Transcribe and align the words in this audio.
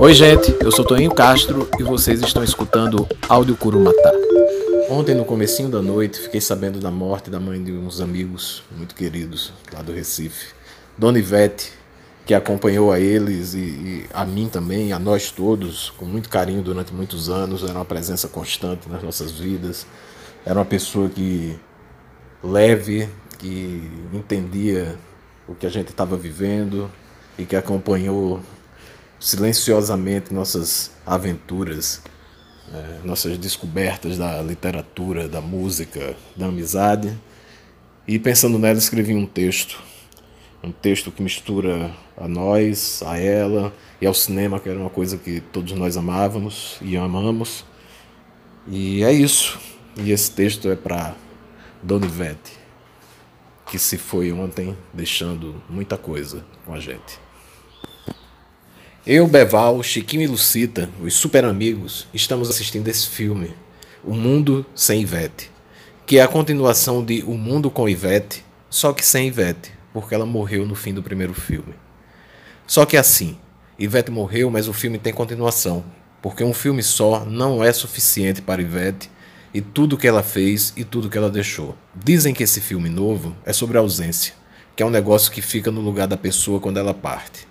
Oi, 0.00 0.14
gente, 0.14 0.56
eu 0.60 0.70
sou 0.70 0.84
Toninho 0.84 1.12
Castro 1.12 1.68
e 1.76 1.82
vocês 1.82 2.22
estão 2.22 2.44
escutando 2.44 3.04
Áudio 3.28 3.56
Curumatá. 3.56 4.12
Ontem, 4.88 5.12
no 5.12 5.24
comecinho 5.24 5.68
da 5.68 5.82
noite, 5.82 6.20
fiquei 6.20 6.40
sabendo 6.40 6.78
da 6.78 6.88
morte 6.88 7.28
da 7.28 7.40
mãe 7.40 7.60
de 7.60 7.72
uns 7.72 8.00
amigos 8.00 8.62
muito 8.76 8.94
queridos 8.94 9.52
lá 9.72 9.82
do 9.82 9.90
Recife. 9.90 10.54
Dona 10.96 11.18
Ivete, 11.18 11.72
que 12.24 12.32
acompanhou 12.32 12.92
a 12.92 13.00
eles 13.00 13.54
e, 13.54 13.58
e, 13.58 14.06
a 14.14 14.24
mim 14.24 14.48
também, 14.48 14.92
a 14.92 15.00
nós 15.00 15.32
todos, 15.32 15.90
com 15.90 16.04
muito 16.04 16.28
carinho 16.28 16.62
durante 16.62 16.94
muitos 16.94 17.28
anos, 17.28 17.64
era 17.64 17.74
uma 17.74 17.84
presença 17.84 18.28
constante 18.28 18.88
nas 18.88 19.02
nossas 19.02 19.32
vidas. 19.32 19.84
Era 20.46 20.60
uma 20.60 20.64
pessoa 20.64 21.08
que 21.08 21.58
leve, 22.40 23.08
que 23.36 23.82
entendia 24.12 24.96
o 25.48 25.56
que 25.56 25.66
a 25.66 25.70
gente 25.70 25.88
estava 25.88 26.16
vivendo 26.16 26.88
e 27.36 27.44
que 27.44 27.56
acompanhou 27.56 28.40
silenciosamente 29.18 30.32
nossas 30.32 30.92
aventuras, 31.04 32.02
é, 32.72 33.06
nossas 33.06 33.36
descobertas 33.38 34.18
da 34.18 34.40
literatura, 34.42 35.28
da 35.28 35.40
música, 35.40 36.16
da 36.36 36.46
amizade. 36.46 37.18
E 38.06 38.18
pensando 38.18 38.58
nela, 38.58 38.78
escrevi 38.78 39.14
um 39.14 39.26
texto. 39.26 39.82
Um 40.62 40.72
texto 40.72 41.12
que 41.12 41.22
mistura 41.22 41.94
a 42.16 42.26
nós, 42.26 43.00
a 43.06 43.16
ela 43.16 43.72
e 44.00 44.06
ao 44.06 44.14
cinema, 44.14 44.58
que 44.58 44.68
era 44.68 44.78
uma 44.78 44.90
coisa 44.90 45.16
que 45.16 45.40
todos 45.40 45.72
nós 45.72 45.96
amávamos 45.96 46.78
e 46.82 46.96
amamos. 46.96 47.64
E 48.66 49.04
é 49.04 49.12
isso. 49.12 49.58
E 49.96 50.10
esse 50.10 50.30
texto 50.30 50.68
é 50.68 50.76
para 50.76 51.14
Dona 51.82 52.06
Ivete, 52.06 52.52
que 53.70 53.78
se 53.78 53.96
foi 53.96 54.32
ontem 54.32 54.76
deixando 54.92 55.62
muita 55.68 55.96
coisa 55.96 56.44
com 56.66 56.74
a 56.74 56.80
gente. 56.80 57.27
Eu, 59.10 59.26
Beval, 59.26 59.82
Chiquinho 59.82 60.24
e 60.24 60.26
Lucita, 60.26 60.90
os 61.02 61.14
super 61.14 61.42
amigos, 61.42 62.06
estamos 62.12 62.50
assistindo 62.50 62.88
esse 62.88 63.08
filme, 63.08 63.54
O 64.04 64.12
Mundo 64.12 64.66
Sem 64.74 65.00
Ivete, 65.00 65.50
que 66.04 66.18
é 66.18 66.22
a 66.22 66.28
continuação 66.28 67.02
de 67.02 67.22
O 67.22 67.32
Mundo 67.32 67.70
com 67.70 67.88
Ivete, 67.88 68.44
só 68.68 68.92
que 68.92 69.02
sem 69.02 69.28
Ivete, 69.28 69.72
porque 69.94 70.14
ela 70.14 70.26
morreu 70.26 70.66
no 70.66 70.74
fim 70.74 70.92
do 70.92 71.02
primeiro 71.02 71.32
filme. 71.32 71.72
Só 72.66 72.84
que 72.84 72.98
assim, 72.98 73.38
Ivete 73.78 74.10
morreu, 74.10 74.50
mas 74.50 74.68
o 74.68 74.74
filme 74.74 74.98
tem 74.98 75.14
continuação, 75.14 75.82
porque 76.20 76.44
um 76.44 76.52
filme 76.52 76.82
só 76.82 77.24
não 77.24 77.64
é 77.64 77.72
suficiente 77.72 78.42
para 78.42 78.60
Ivete 78.60 79.10
e 79.54 79.62
tudo 79.62 79.96
que 79.96 80.06
ela 80.06 80.22
fez 80.22 80.74
e 80.76 80.84
tudo 80.84 81.08
que 81.08 81.16
ela 81.16 81.30
deixou. 81.30 81.74
Dizem 81.94 82.34
que 82.34 82.42
esse 82.42 82.60
filme 82.60 82.90
novo 82.90 83.34
é 83.46 83.54
sobre 83.54 83.78
ausência, 83.78 84.34
que 84.76 84.82
é 84.82 84.86
um 84.86 84.90
negócio 84.90 85.32
que 85.32 85.40
fica 85.40 85.70
no 85.70 85.80
lugar 85.80 86.06
da 86.06 86.18
pessoa 86.18 86.60
quando 86.60 86.76
ela 86.76 86.92
parte. 86.92 87.47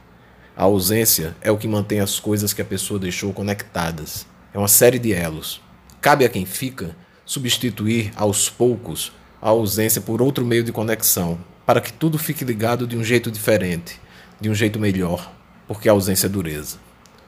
A 0.57 0.63
ausência 0.63 1.35
é 1.39 1.51
o 1.51 1.57
que 1.57 1.67
mantém 1.67 1.99
as 1.99 2.19
coisas 2.19 2.51
que 2.51 2.63
a 2.63 2.65
pessoa 2.65 2.99
deixou 2.99 3.31
conectadas. 3.31 4.25
É 4.51 4.57
uma 4.57 4.67
série 4.67 4.97
de 4.97 5.13
elos. 5.13 5.61
Cabe 6.01 6.25
a 6.25 6.29
quem 6.29 6.47
fica 6.47 6.95
substituir 7.23 8.11
aos 8.15 8.49
poucos 8.49 9.11
a 9.39 9.49
ausência 9.49 10.01
por 10.01 10.19
outro 10.19 10.43
meio 10.43 10.63
de 10.63 10.71
conexão, 10.71 11.37
para 11.63 11.79
que 11.79 11.93
tudo 11.93 12.17
fique 12.17 12.43
ligado 12.43 12.87
de 12.87 12.97
um 12.97 13.03
jeito 13.03 13.29
diferente, 13.29 14.01
de 14.41 14.49
um 14.49 14.55
jeito 14.55 14.79
melhor, 14.79 15.31
porque 15.67 15.87
a 15.87 15.91
ausência 15.91 16.25
é 16.25 16.29
dureza. 16.29 16.77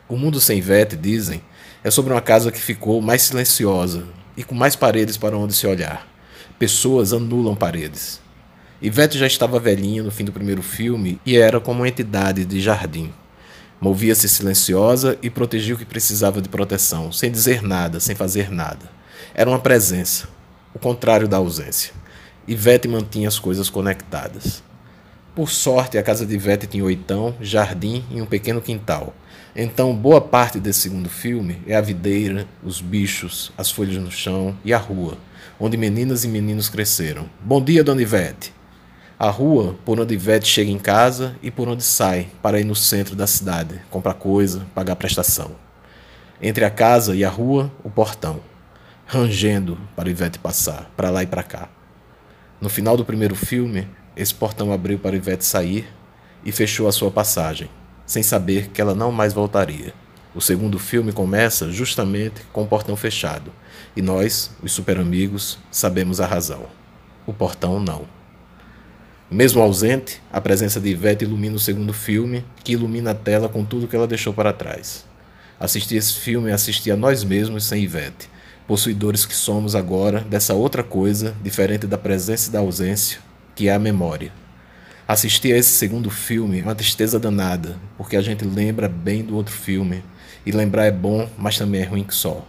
O 0.07 0.17
mundo 0.17 0.41
sem 0.41 0.59
Vete, 0.59 0.95
dizem, 0.95 1.39
é 1.83 1.91
sobre 1.91 2.11
uma 2.11 2.21
casa 2.21 2.51
que 2.51 2.59
ficou 2.59 2.99
mais 2.99 3.21
silenciosa 3.21 4.07
e 4.35 4.43
com 4.43 4.55
mais 4.55 4.75
paredes 4.75 5.17
para 5.17 5.37
onde 5.37 5.53
se 5.53 5.67
olhar. 5.67 6.07
Pessoas 6.57 7.13
anulam 7.13 7.55
paredes. 7.55 8.19
Ivete 8.81 9.17
já 9.17 9.27
estava 9.27 9.59
velhinha 9.59 10.01
no 10.01 10.09
fim 10.09 10.23
do 10.23 10.31
primeiro 10.31 10.61
filme 10.61 11.19
e 11.25 11.35
era 11.35 11.59
como 11.59 11.81
uma 11.81 11.87
entidade 11.89 12.45
de 12.45 12.61
jardim. 12.61 13.11
Movia-se 13.81 14.29
silenciosa 14.29 15.17
e 15.21 15.29
protegia 15.29 15.75
o 15.75 15.77
que 15.77 15.83
precisava 15.83 16.41
de 16.41 16.47
proteção, 16.47 17.11
sem 17.11 17.29
dizer 17.29 17.61
nada, 17.61 17.99
sem 17.99 18.15
fazer 18.15 18.49
nada. 18.49 18.89
Era 19.33 19.49
uma 19.49 19.59
presença, 19.59 20.29
o 20.73 20.79
contrário 20.79 21.27
da 21.27 21.35
ausência. 21.35 21.91
Ivete 22.47 22.87
mantinha 22.87 23.27
as 23.27 23.37
coisas 23.37 23.69
conectadas. 23.69 24.63
Por 25.35 25.49
sorte, 25.49 25.97
a 25.97 26.03
casa 26.03 26.25
de 26.25 26.35
Ivete 26.35 26.65
tinha 26.65 26.83
oitão, 26.83 27.35
jardim 27.41 28.05
e 28.09 28.21
um 28.21 28.25
pequeno 28.25 28.61
quintal. 28.61 29.13
Então, 29.53 29.93
boa 29.93 30.21
parte 30.21 30.57
desse 30.57 30.79
segundo 30.79 31.09
filme 31.09 31.61
é 31.67 31.75
a 31.75 31.81
videira, 31.81 32.47
os 32.63 32.79
bichos, 32.79 33.51
as 33.57 33.69
folhas 33.69 34.01
no 34.01 34.09
chão 34.09 34.57
e 34.63 34.73
a 34.73 34.77
rua, 34.77 35.17
onde 35.59 35.75
meninas 35.75 36.23
e 36.23 36.29
meninos 36.29 36.69
cresceram. 36.69 37.29
Bom 37.41 37.61
dia, 37.61 37.83
Dona 37.83 38.01
Ivete! 38.01 38.58
A 39.21 39.29
rua 39.29 39.75
por 39.83 39.99
onde 39.99 40.13
Ivete 40.13 40.47
chega 40.47 40.71
em 40.71 40.79
casa 40.79 41.35
e 41.43 41.51
por 41.51 41.67
onde 41.67 41.83
sai 41.83 42.29
para 42.41 42.57
ir 42.57 42.63
no 42.63 42.73
centro 42.73 43.17
da 43.17 43.27
cidade, 43.27 43.81
comprar 43.89 44.13
coisa, 44.13 44.65
pagar 44.73 44.95
prestação. 44.95 45.51
Entre 46.41 46.63
a 46.63 46.69
casa 46.69 47.13
e 47.13 47.25
a 47.25 47.29
rua, 47.29 47.69
o 47.83 47.89
portão, 47.89 48.39
rangendo 49.05 49.77
para 49.93 50.09
Ivete 50.09 50.39
passar, 50.39 50.89
para 50.95 51.09
lá 51.09 51.21
e 51.21 51.27
para 51.27 51.43
cá. 51.43 51.67
No 52.61 52.69
final 52.69 52.95
do 52.95 53.03
primeiro 53.03 53.35
filme, 53.35 53.89
esse 54.15 54.33
portão 54.33 54.71
abriu 54.71 54.97
para 54.97 55.17
Ivete 55.17 55.43
sair 55.43 55.93
e 56.45 56.53
fechou 56.53 56.87
a 56.87 56.93
sua 56.93 57.11
passagem, 57.11 57.69
sem 58.05 58.23
saber 58.23 58.69
que 58.69 58.79
ela 58.79 58.95
não 58.95 59.11
mais 59.11 59.33
voltaria. 59.33 59.93
O 60.33 60.39
segundo 60.39 60.79
filme 60.79 61.11
começa 61.11 61.69
justamente 61.73 62.43
com 62.53 62.63
o 62.63 62.67
portão 62.67 62.95
fechado, 62.95 63.51
e 63.97 64.01
nós, 64.01 64.55
os 64.63 64.71
super 64.71 64.97
amigos, 64.97 65.59
sabemos 65.69 66.21
a 66.21 66.25
razão. 66.25 66.67
O 67.27 67.33
portão 67.33 67.81
não. 67.81 68.18
Mesmo 69.31 69.61
ausente, 69.61 70.19
a 70.33 70.41
presença 70.41 70.79
de 70.79 70.89
Ivete 70.89 71.23
ilumina 71.23 71.55
o 71.55 71.59
segundo 71.59 71.93
filme, 71.93 72.43
que 72.63 72.71
ilumina 72.71 73.11
a 73.11 73.13
tela 73.13 73.47
com 73.47 73.63
tudo 73.63 73.87
que 73.87 73.95
ela 73.95 74.07
deixou 74.07 74.33
para 74.33 74.51
trás. 74.51 75.05
Assistir 75.59 75.97
esse 75.97 76.13
filme 76.13 76.49
é 76.49 76.53
assistir 76.53 76.89
a 76.89 76.97
nós 76.97 77.23
mesmos 77.23 77.65
sem 77.65 77.83
Ivete, 77.83 78.27
possuidores 78.67 79.27
que 79.27 79.35
somos 79.35 79.75
agora 79.75 80.21
dessa 80.21 80.55
outra 80.55 80.81
coisa, 80.81 81.35
diferente 81.43 81.85
da 81.85 81.95
presença 81.95 82.49
e 82.49 82.51
da 82.51 82.57
ausência, 82.57 83.19
que 83.53 83.69
é 83.69 83.73
a 83.73 83.77
memória. 83.77 84.31
Assistir 85.07 85.53
a 85.53 85.57
esse 85.57 85.73
segundo 85.73 86.09
filme 86.09 86.61
é 86.61 86.63
uma 86.63 86.73
tristeza 86.73 87.19
danada, 87.19 87.77
porque 87.99 88.17
a 88.17 88.21
gente 88.21 88.43
lembra 88.43 88.89
bem 88.89 89.23
do 89.23 89.35
outro 89.35 89.53
filme, 89.53 90.03
e 90.43 90.51
lembrar 90.51 90.85
é 90.85 90.91
bom, 90.91 91.29
mas 91.37 91.55
também 91.55 91.81
é 91.81 91.85
ruim 91.85 92.03
que 92.03 92.15
só. 92.15 92.47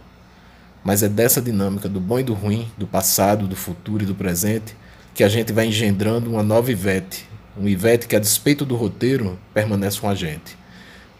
Mas 0.83 1.03
é 1.03 1.09
dessa 1.09 1.39
dinâmica 1.39 1.87
do 1.87 1.99
bom 1.99 2.19
e 2.19 2.23
do 2.23 2.33
ruim, 2.33 2.71
do 2.75 2.87
passado, 2.87 3.47
do 3.47 3.55
futuro 3.55 4.01
e 4.01 4.07
do 4.07 4.15
presente, 4.15 4.75
que 5.13 5.23
a 5.23 5.29
gente 5.29 5.51
vai 5.51 5.67
engendrando 5.67 6.29
uma 6.29 6.43
nova 6.43 6.71
Ivete. 6.71 7.25
Um 7.57 7.67
Ivete 7.67 8.07
que, 8.07 8.15
a 8.15 8.19
despeito 8.19 8.65
do 8.65 8.75
roteiro, 8.75 9.37
permanece 9.53 9.99
com 9.99 10.09
a 10.09 10.15
gente. 10.15 10.57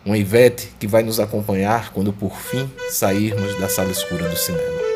Uma 0.05 0.17
Ivete 0.17 0.69
que 0.79 0.87
vai 0.87 1.03
nos 1.03 1.19
acompanhar 1.19 1.91
quando 1.91 2.11
por 2.11 2.37
fim 2.37 2.69
sairmos 2.89 3.59
da 3.59 3.67
sala 3.67 3.91
escura 3.91 4.27
do 4.27 4.37
cinema. 4.37 4.90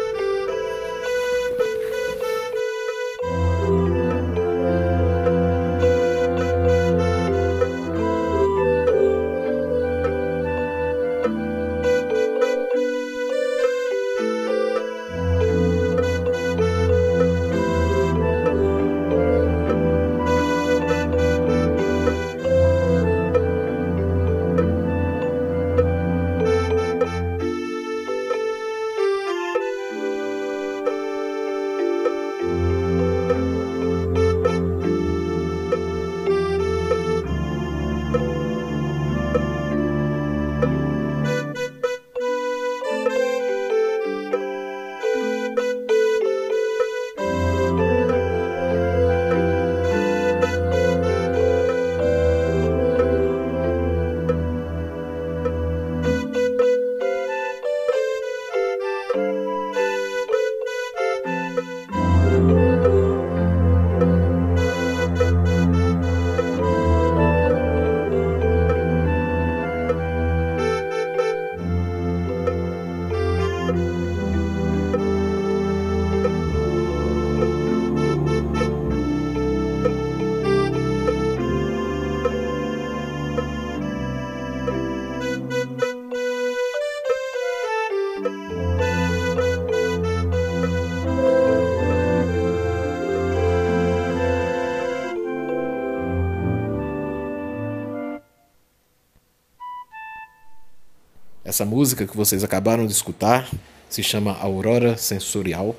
Essa 101.45 101.63
música 101.63 102.07
que 102.07 102.18
vocês 102.18 102.44
acabaram 102.44 102.88
de 102.88 102.92
escutar 102.92 103.47
se 103.88 104.01
chama 104.01 104.36
Aurora 104.36 104.97
Sensorial 104.97 105.75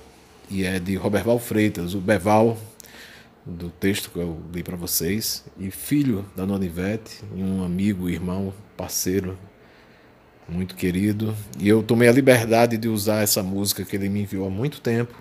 e 0.49 0.65
é 0.65 0.79
de 0.79 0.95
Roberval 0.95 1.41
Freitas, 1.41 1.93
o 1.93 1.99
Beval 1.99 2.57
do 3.45 3.69
texto 3.69 4.13
que 4.13 4.19
eu 4.21 4.41
li 4.55 4.63
para 4.63 4.77
vocês, 4.77 5.45
e 5.59 5.73
filho 5.73 6.25
da 6.37 6.47
Nona 6.47 6.65
Ivete, 6.65 7.21
e 7.35 7.43
um 7.43 7.65
amigo, 7.65 8.09
irmão, 8.09 8.55
parceiro 8.77 9.37
muito 10.49 10.77
querido. 10.77 11.35
E 11.59 11.69
eu 11.69 11.83
tomei 11.83 12.09
a 12.09 12.13
liberdade 12.13 12.77
de 12.77 12.87
usar 12.87 13.23
essa 13.23 13.43
música 13.43 13.85
que 13.85 13.97
ele 13.97 14.09
me 14.09 14.23
enviou 14.23 14.47
há 14.47 14.51
muito 14.51 14.81
tempo 14.81 15.21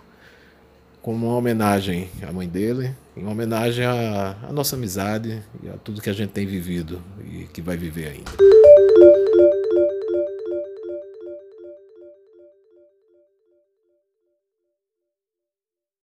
como 1.02 1.26
uma 1.26 1.38
homenagem 1.38 2.08
à 2.22 2.32
mãe 2.32 2.48
dele, 2.48 2.92
uma 3.18 3.32
homenagem 3.32 3.84
à, 3.84 4.38
à 4.48 4.54
nossa 4.54 4.76
amizade 4.76 5.42
e 5.64 5.70
a 5.70 5.74
tudo 5.74 6.02
que 6.02 6.10
a 6.10 6.14
gente 6.14 6.30
tem 6.30 6.46
vivido 6.46 7.02
e 7.24 7.46
que 7.46 7.64
vai 7.64 7.78
viver 7.78 8.10
ainda. 8.10 9.55